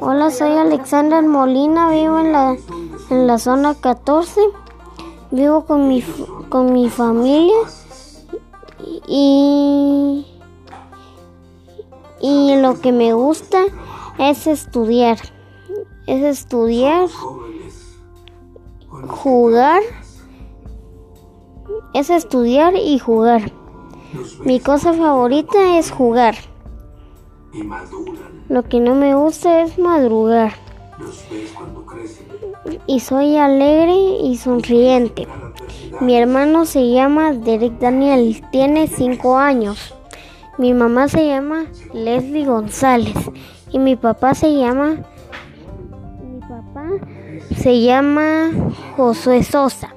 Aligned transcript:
Hola, 0.00 0.30
soy 0.30 0.52
Alexander 0.52 1.22
Molina, 1.22 1.90
vivo 1.90 2.18
en 2.20 2.32
la, 2.32 2.56
en 3.10 3.26
la 3.26 3.38
zona 3.38 3.74
14. 3.74 4.40
Vivo 5.30 5.66
con 5.66 5.88
mi, 5.88 6.02
con 6.48 6.72
mi 6.72 6.88
familia 6.88 7.54
y, 9.06 10.26
y 12.20 12.56
lo 12.56 12.80
que 12.80 12.92
me 12.92 13.12
gusta 13.12 13.58
es 14.18 14.46
estudiar. 14.46 15.18
Es 16.06 16.22
estudiar, 16.22 17.08
jugar, 19.06 19.82
es 21.92 22.08
estudiar 22.08 22.74
y 22.74 22.98
jugar. 22.98 23.52
Mi 24.44 24.60
cosa 24.60 24.94
favorita 24.94 25.78
es 25.78 25.90
jugar. 25.90 26.36
Lo 28.48 28.62
que 28.64 28.80
no 28.80 28.94
me 28.94 29.14
gusta 29.14 29.62
es 29.62 29.78
madrugar. 29.78 30.52
Y 32.86 33.00
soy 33.00 33.36
alegre 33.36 33.94
y 34.22 34.36
sonriente. 34.36 35.26
Mi 36.00 36.16
hermano 36.16 36.64
se 36.64 36.90
llama 36.90 37.32
Derek 37.32 37.78
Daniel, 37.78 38.42
tiene 38.52 38.86
5 38.86 39.38
años. 39.38 39.94
Mi 40.58 40.74
mamá 40.74 41.08
se 41.08 41.26
llama 41.26 41.66
Leslie 41.92 42.44
González 42.44 43.16
y 43.70 43.78
mi 43.78 43.96
papá 43.96 44.34
se 44.34 44.54
llama 44.54 44.96
mi 46.20 46.40
papá 46.40 46.90
se 47.56 47.80
llama 47.80 48.50
Josué 48.96 49.42
Sosa. 49.44 49.94